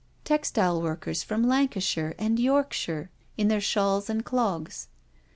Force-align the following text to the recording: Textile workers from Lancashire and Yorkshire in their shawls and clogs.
Textile 0.23 0.81
workers 0.81 1.21
from 1.21 1.43
Lancashire 1.47 2.15
and 2.17 2.39
Yorkshire 2.39 3.11
in 3.37 3.49
their 3.49 3.61
shawls 3.61 4.09
and 4.09 4.25
clogs. 4.25 4.87